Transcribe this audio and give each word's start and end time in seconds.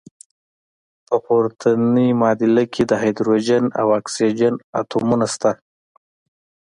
په 1.07 1.15
پورتني 1.25 2.07
معادله 2.19 2.63
کې 2.73 2.83
د 2.85 2.91
هایدروجن 3.01 3.63
او 3.79 3.87
اکسیجن 3.99 4.53
اتومونه 4.79 5.25
شته. 5.33 5.51